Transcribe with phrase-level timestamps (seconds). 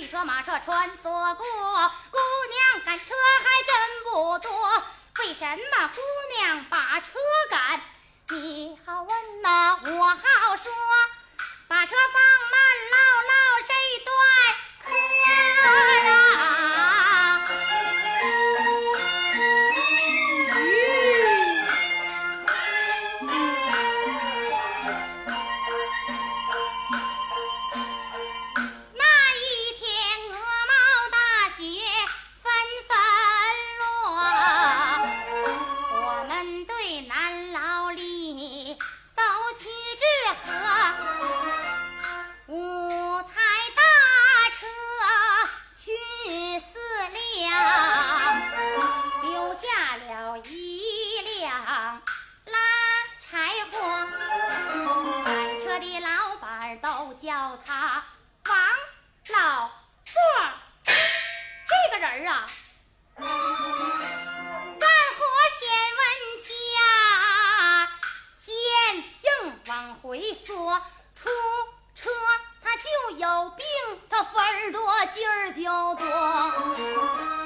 [0.00, 1.44] 汽车马车穿梭过，
[2.10, 3.12] 姑娘赶车
[3.44, 4.82] 还真不多。
[5.18, 6.00] 为什么姑
[6.38, 7.18] 娘把车
[7.50, 7.82] 赶？
[8.30, 10.72] 你好问呐，我好说。
[11.68, 12.60] 把车放慢，
[12.92, 12.96] 唠
[57.20, 58.02] 叫他
[58.46, 58.56] 王
[59.28, 59.70] 老
[60.06, 60.14] 座。
[60.86, 62.46] 这个人啊，
[63.18, 63.26] 干
[65.18, 65.20] 活
[65.58, 66.02] 先问
[66.46, 66.48] 价，
[68.42, 68.48] 坚
[69.20, 69.28] 硬
[69.66, 70.80] 往回缩，
[71.14, 71.28] 出
[71.94, 72.10] 车
[72.62, 72.88] 他就
[73.18, 73.66] 有病，
[74.08, 75.62] 他分儿多劲儿就
[75.96, 77.39] 多。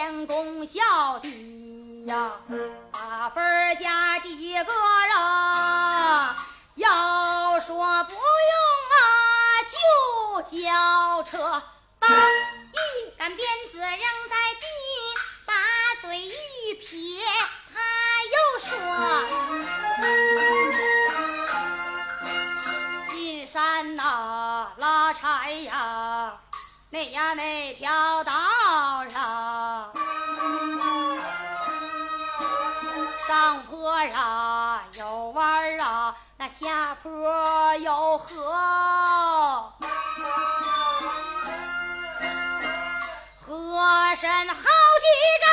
[0.00, 1.28] 天公笑的
[2.06, 2.32] 呀，
[2.90, 5.14] 把分儿加几个人？
[6.76, 8.24] 要说不用
[8.96, 8.98] 啊，
[9.68, 11.62] 就交车，
[11.98, 14.64] 把一杆鞭子扔在地，
[15.44, 15.52] 把
[16.00, 16.32] 嘴一
[16.76, 17.22] 撇，
[17.74, 17.78] 他
[18.32, 18.72] 又说。
[23.10, 26.40] 进山呐、拉柴呀，
[26.88, 28.29] 那呀那条道
[34.14, 39.72] 啊有弯啊，那下坡有河，
[43.46, 43.80] 河
[44.16, 45.06] 深好几
[45.40, 45.46] 丈，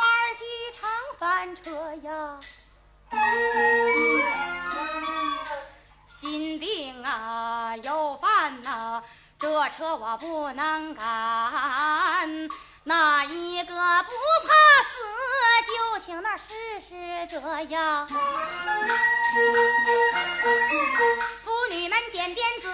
[0.00, 0.04] 玩
[0.38, 0.42] 几
[0.74, 0.80] 场
[1.18, 2.08] 翻车呀。
[6.08, 9.02] 心病啊，有犯呐、
[9.38, 11.06] 这车我不能赶。
[12.84, 14.10] 那一个不
[14.46, 14.55] 怕，
[16.36, 16.42] 就
[16.86, 17.40] 请那试试这
[17.72, 18.06] 样。
[21.44, 22.70] 妇女们捡鞭子，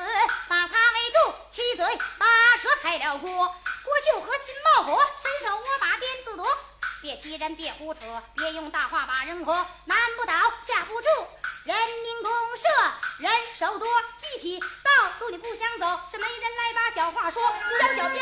[0.49, 1.87] 把他围住，七嘴
[2.19, 2.27] 八
[2.61, 3.31] 舌开了锅。
[3.85, 6.47] 郭秀和心冒火，伸手我把鞭子夺。
[7.01, 8.01] 别欺人，别胡扯，
[8.37, 9.53] 别用大话把人活。
[9.85, 10.33] 难不倒，
[10.67, 11.09] 吓不住，
[11.65, 12.63] 人民公社
[13.19, 13.89] 人手多，
[14.21, 17.43] 集体道路你不想走，是没人来把小话说。
[17.97, 18.13] 让